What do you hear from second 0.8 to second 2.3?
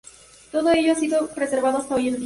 ha sido preservado hasta hoy día.